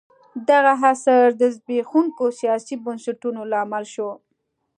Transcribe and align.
دغه 0.49 0.73
عصر 0.83 1.25
د 1.39 1.41
زبېښونکو 1.55 2.25
سیاسي 2.39 2.75
بنسټونو 2.83 3.41
لامل 3.51 3.83
شو. 3.93 4.09